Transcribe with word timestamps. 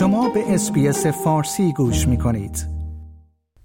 شما 0.00 0.28
به 0.28 0.54
SBS 0.54 1.06
فارسی 1.06 1.72
گوش 1.72 2.08
می 2.08 2.18
کنید. 2.18 2.66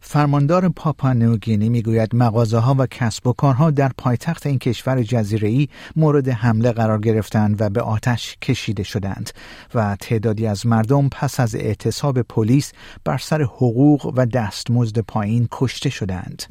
فرماندار 0.00 0.68
پاپوا 0.68 0.98
نیوگینی 0.98 1.68
می‌گوید 1.68 2.16
مغازه 2.16 2.58
ها 2.58 2.74
و 2.78 2.86
کسب 2.86 3.26
و 3.26 3.32
کارها 3.32 3.70
در 3.70 3.90
پایتخت 3.98 4.46
این 4.46 4.58
کشور 4.58 5.02
جزیره 5.02 5.68
مورد 5.96 6.28
حمله 6.28 6.72
قرار 6.72 7.00
گرفتند 7.00 7.60
و 7.60 7.70
به 7.70 7.80
آتش 7.80 8.36
کشیده 8.36 8.82
شدند 8.82 9.30
و 9.74 9.96
تعدادی 10.00 10.46
از 10.46 10.66
مردم 10.66 11.08
پس 11.08 11.40
از 11.40 11.54
اعتصاب 11.54 12.22
پلیس 12.22 12.72
بر 13.04 13.18
سر 13.18 13.42
حقوق 13.42 14.12
و 14.16 14.26
دستمزد 14.26 14.98
پایین 14.98 15.48
کشته 15.50 15.90
شدند. 15.90 16.42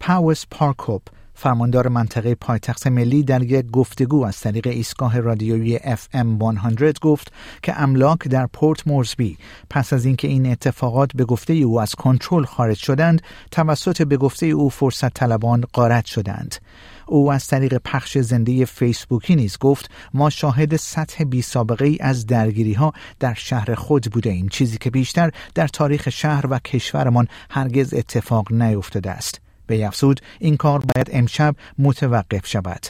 پاوس 0.00 0.44
پارکوپ 0.50 1.02
فرماندار 1.34 1.88
منطقه 1.88 2.34
پایتخت 2.34 2.86
ملی 2.86 3.22
در 3.22 3.42
یک 3.42 3.70
گفتگو 3.70 4.24
از 4.24 4.40
طریق 4.40 4.66
ایستگاه 4.66 5.20
رادیویی 5.20 5.78
FM 5.78 6.42
100 6.78 6.98
گفت 6.98 7.32
که 7.62 7.80
املاک 7.80 8.28
در 8.28 8.46
پورت 8.46 8.86
مورزبی 8.86 9.38
پس 9.70 9.92
از 9.92 10.04
اینکه 10.04 10.28
این 10.28 10.46
اتفاقات 10.46 11.10
به 11.14 11.24
گفته 11.24 11.52
او 11.52 11.80
از 11.80 11.94
کنترل 11.94 12.44
خارج 12.44 12.76
شدند 12.76 13.22
توسط 13.50 14.02
به 14.02 14.16
گفته 14.16 14.46
او 14.46 14.70
فرصت 14.70 15.14
طلبان 15.14 15.64
غارت 15.74 16.04
شدند. 16.04 16.54
او 17.06 17.32
از 17.32 17.46
طریق 17.46 17.80
پخش 17.84 18.18
زنده 18.18 18.64
فیسبوکی 18.64 19.36
نیز 19.36 19.58
گفت 19.58 19.90
ما 20.14 20.30
شاهد 20.30 20.76
سطح 20.76 21.24
بی 21.24 21.42
سابقه 21.42 21.84
ای 21.84 21.98
از 22.00 22.26
درگیری 22.26 22.72
ها 22.72 22.92
در 23.20 23.34
شهر 23.34 23.74
خود 23.74 24.04
بوده 24.12 24.30
ایم 24.30 24.48
چیزی 24.48 24.78
که 24.78 24.90
بیشتر 24.90 25.30
در 25.54 25.68
تاریخ 25.68 26.08
شهر 26.08 26.46
و 26.50 26.58
کشورمان 26.58 27.28
هرگز 27.50 27.94
اتفاق 27.94 28.52
نیفتاده 28.52 29.10
است. 29.10 29.51
به 29.72 29.86
افزود 29.86 30.20
این 30.38 30.56
کار 30.56 30.78
باید 30.78 31.08
امشب 31.12 31.56
متوقف 31.78 32.46
شود 32.46 32.86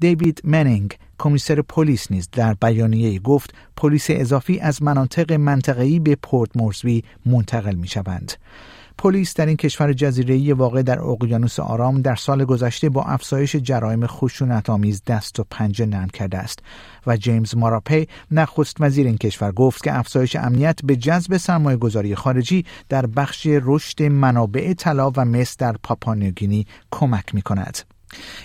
دیوید 0.00 0.40
منینگ 0.44 0.98
کمیسر 1.18 1.62
پلیس 1.62 2.10
نیز 2.10 2.28
در 2.32 2.54
بیانیه 2.54 3.18
گفت 3.18 3.54
پلیس 3.76 4.06
اضافی 4.10 4.58
از 4.58 4.82
مناطق 4.82 5.32
منطقه‌ای 5.32 5.98
به 5.98 6.16
پورت 6.22 6.56
مورزوی 6.56 7.02
منتقل 7.26 7.74
می 7.74 7.88
شوند. 7.88 8.32
پلیس 8.98 9.34
در 9.34 9.46
این 9.46 9.56
کشور 9.56 9.92
جزیره‌ای 9.92 10.52
واقع 10.52 10.82
در 10.82 11.00
اقیانوس 11.00 11.60
آرام 11.60 12.02
در 12.02 12.14
سال 12.14 12.44
گذشته 12.44 12.88
با 12.88 13.02
افزایش 13.02 13.56
جرایم 13.56 14.06
خشونت 14.06 14.70
آمیز 14.70 15.02
دست 15.06 15.40
و 15.40 15.44
پنجه 15.50 15.86
نرم 15.86 16.08
کرده 16.08 16.38
است 16.38 16.58
و 17.06 17.16
جیمز 17.16 17.56
ماراپی 17.56 18.08
نخست 18.30 18.76
وزیر 18.80 19.06
این 19.06 19.16
کشور 19.16 19.52
گفت 19.52 19.84
که 19.84 19.98
افزایش 19.98 20.36
امنیت 20.36 20.78
به 20.84 20.96
جذب 20.96 21.36
سرمایه 21.36 21.76
گذاری 21.76 22.14
خارجی 22.14 22.64
در 22.88 23.06
بخش 23.06 23.46
رشد 23.46 24.02
منابع 24.02 24.74
طلا 24.74 25.12
و 25.16 25.24
مس 25.24 25.56
در 25.56 25.76
پاپانیوگینی 25.82 26.66
کمک 26.90 27.34
می 27.34 27.42
کند. 27.42 27.78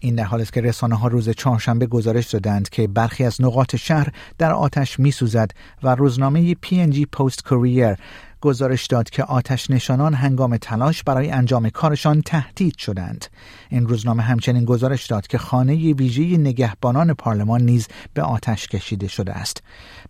این 0.00 0.14
در 0.14 0.24
حال 0.24 0.40
است 0.40 0.52
که 0.52 0.60
رسانه 0.60 0.94
ها 0.94 1.08
روز 1.08 1.30
چهارشنبه 1.30 1.86
گزارش 1.86 2.26
دادند 2.26 2.68
که 2.68 2.86
برخی 2.86 3.24
از 3.24 3.40
نقاط 3.40 3.76
شهر 3.76 4.08
در 4.38 4.52
آتش 4.52 5.00
می 5.00 5.10
سوزد 5.10 5.50
و 5.82 5.94
روزنامه 5.94 6.54
PNG 6.54 7.06
پست 7.12 7.44
کوریر 7.44 7.96
گزارش 8.44 8.86
داد 8.86 9.10
که 9.10 9.24
آتش 9.24 9.70
نشانان 9.70 10.14
هنگام 10.14 10.56
تلاش 10.56 11.02
برای 11.02 11.30
انجام 11.30 11.68
کارشان 11.68 12.22
تهدید 12.22 12.78
شدند. 12.78 13.26
این 13.68 13.86
روزنامه 13.86 14.22
همچنین 14.22 14.64
گزارش 14.64 15.06
داد 15.06 15.26
که 15.26 15.38
خانه 15.38 15.92
ویژه 15.92 16.36
نگهبانان 16.36 17.14
پارلمان 17.14 17.62
نیز 17.62 17.88
به 18.14 18.22
آتش 18.22 18.66
کشیده 18.66 19.08
شده 19.08 19.32
است. 19.32 19.62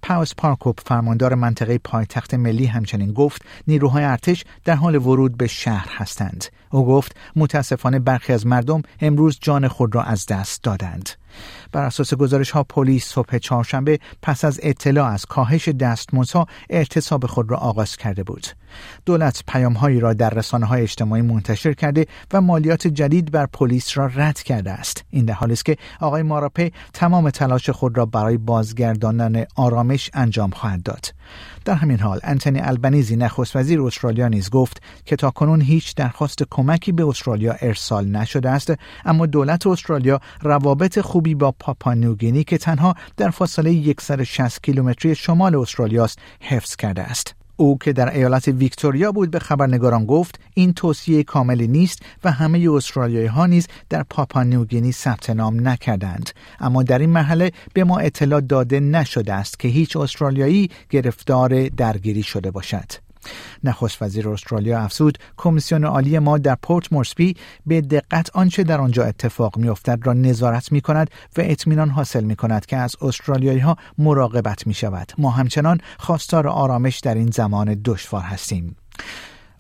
پاوس 0.03 0.35
پارکوپ 0.37 0.81
فرماندار 0.87 1.35
منطقه 1.35 1.79
پایتخت 1.79 2.35
ملی 2.35 2.67
همچنین 2.67 3.13
گفت 3.13 3.43
نیروهای 3.69 4.05
ارتش 4.05 4.45
در 4.65 4.75
حال 4.75 4.95
ورود 4.97 5.37
به 5.37 5.47
شهر 5.47 5.89
هستند. 5.91 6.45
او 6.71 6.87
گفت 6.87 7.17
متاسفانه 7.37 7.99
برخی 7.99 8.33
از 8.33 8.47
مردم 8.47 8.83
امروز 9.01 9.39
جان 9.41 9.69
خود 9.69 9.95
را 9.95 10.03
از 10.03 10.27
دست 10.27 10.63
دادند. 10.63 11.11
بر 11.73 11.83
اساس 11.83 12.15
گزارش 12.15 12.51
ها 12.51 12.63
پلیس 12.63 13.07
صبح 13.07 13.39
چهارشنبه 13.39 13.99
پس 14.23 14.45
از 14.45 14.61
اطلاع 14.63 15.11
از 15.11 15.27
کاهش 15.27 15.69
دستمزدها 15.69 16.47
اعتصاب 16.71 17.27
خود 17.27 17.51
را 17.51 17.57
آغاز 17.57 17.97
کرده 17.97 18.23
بود. 18.23 18.47
دولت 19.07 19.43
پیامهایی 19.49 20.01
را 20.01 20.13
در 20.13 20.31
رسانه 20.31 20.67
های 20.67 20.83
اجتماعی 20.83 21.23
منتشر 21.23 21.73
کرده 21.73 22.07
و 22.33 22.41
مالیات 22.41 22.87
جدید 22.87 23.31
بر 23.31 23.47
پلیس 23.47 23.99
را 23.99 24.07
رد 24.07 24.43
کرده 24.43 24.71
است. 24.71 25.05
این 25.11 25.25
در 25.25 25.35
حالی 25.35 25.53
است 25.53 25.65
که 25.65 25.77
آقای 26.01 26.23
ماراپی 26.23 26.73
تمام 26.93 27.31
تلاش 27.31 27.71
خود 27.71 27.99
را 27.99 28.07
برای 28.07 28.37
بازگرداندن 28.37 29.45
آرامش 29.57 30.11
انجام 30.15 30.51
خواهد 30.51 30.83
داد. 30.83 31.07
در 31.65 31.75
همین 31.75 32.01
حال 32.01 32.21
انتونی 32.23 32.61
البنیزی 32.61 33.17
نخست 33.17 33.57
وزیر 33.57 33.83
استرالیا 33.83 34.29
نیز 34.29 34.51
گفت 34.51 34.83
که 35.05 35.17
تاکنون 35.17 35.61
هیچ 35.61 35.95
درخواست 35.95 36.43
کمکی 36.51 36.93
به 36.93 37.07
استرالیا 37.07 37.57
ارسال 37.61 38.09
نشده 38.09 38.51
است 38.51 38.73
اما 39.05 39.27
دولت 39.27 39.67
استرالیا 39.67 40.21
روابط 40.43 41.01
خوبی 41.01 41.35
با 41.35 41.53
پاپانوگینی 41.53 42.45
که 42.45 42.59
تنها 42.59 42.95
در 43.17 43.31
فاصله 43.31 43.95
160 44.01 44.63
کیلومتری 44.63 45.15
شمال 45.15 45.57
استرالیا 45.57 46.05
است 46.05 46.19
حفظ 46.41 46.77
کرده 46.77 47.03
است 47.03 47.44
او 47.57 47.79
که 47.79 47.93
در 47.93 48.15
ایالت 48.15 48.49
ویکتوریا 48.49 49.13
بود 49.13 49.31
به 49.31 49.39
خبرنگاران 49.39 50.07
گفت 50.07 50.41
این 50.55 50.73
توصیه 50.73 51.23
کاملی 51.23 51.69
نیست 51.69 51.99
و 52.25 52.33
همه 52.33 52.71
استرالیایی 52.71 53.27
ها 53.27 53.47
نیز 53.47 53.67
در 53.89 54.03
پاپانیوگینی 54.03 54.93
ثبت 54.93 55.31
نام 55.31 55.69
نکردند. 55.69 56.31
اما 56.61 56.83
در 56.83 56.99
این 56.99 57.11
مرحله 57.11 57.53
به 57.73 57.85
ما 57.85 57.99
اطلاع 57.99 58.41
داده 58.41 58.81
نشده 58.81 59.35
است 59.35 59.59
که 59.59 59.69
هیچ 59.69 59.97
استرالیایی 59.97 60.71
گرفتار 60.91 61.69
درگیری 61.69 62.23
شده 62.23 62.51
باشد. 62.51 63.05
نخست 63.65 64.03
وزیر 64.03 64.29
استرالیا 64.29 64.81
افزود 64.81 65.19
کمیسیون 65.37 65.85
عالی 65.85 66.19
ما 66.19 66.39
در 66.39 66.55
پورت 66.63 66.93
مورسبی 66.93 67.37
به 67.67 67.81
دقت 67.81 68.31
آنچه 68.37 68.63
در 68.63 68.81
آنجا 68.81 69.05
اتفاق 69.05 69.57
میافتد 69.57 70.07
را 70.07 70.13
نظارت 70.13 70.73
می 70.73 70.81
کند 70.81 71.11
و 71.37 71.41
اطمینان 71.45 71.91
حاصل 71.91 72.25
می 72.25 72.37
کند 72.37 72.67
که 72.67 72.77
از 72.77 72.97
استرالیایی 73.01 73.59
ها 73.59 73.77
مراقبت 73.99 74.67
می 74.67 74.75
شود 74.75 75.13
ما 75.19 75.31
همچنان 75.31 75.81
خواستار 75.99 76.49
آرامش 76.49 76.99
در 76.99 77.15
این 77.15 77.31
زمان 77.31 77.81
دشوار 77.85 78.23
هستیم. 78.23 78.77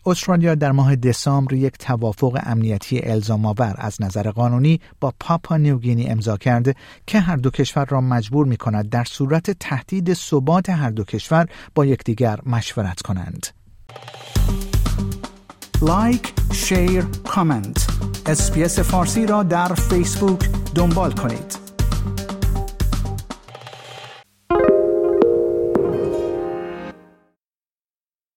استرالیا 0.06 0.54
در 0.54 0.72
ماه 0.72 0.96
دسامبر 0.96 1.52
یک 1.52 1.78
توافق 1.78 2.40
امنیتی 2.42 3.00
الزام 3.02 3.46
آور 3.46 3.74
از 3.78 4.02
نظر 4.02 4.30
قانونی 4.30 4.80
با 5.00 5.14
پاپا 5.20 5.56
نیوگینی 5.56 6.06
امضا 6.06 6.36
کرده 6.36 6.74
که 7.06 7.20
هر 7.20 7.36
دو 7.36 7.50
کشور 7.50 7.84
را 7.84 8.00
مجبور 8.00 8.46
می 8.46 8.56
کند 8.56 8.88
در 8.88 9.04
صورت 9.04 9.50
تهدید 9.50 10.14
ثبات 10.14 10.70
هر 10.70 10.90
دو 10.90 11.04
کشور 11.04 11.46
با 11.74 11.86
یکدیگر 11.86 12.38
مشورت 12.46 13.02
کنند. 13.02 13.46
Like، 15.82 16.32
share، 16.52 17.04
comment. 17.24 17.86
SBS 18.26 18.78
فارسی 18.78 19.26
را 19.26 19.42
در 19.42 19.74
فیسبوک 19.74 20.50
دنبال 20.74 21.12
کنید. 21.12 21.63